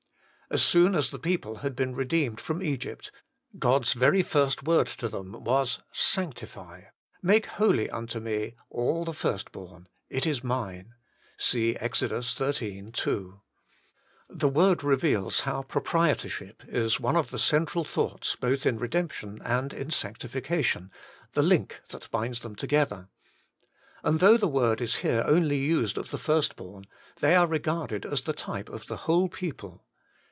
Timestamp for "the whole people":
28.87-29.85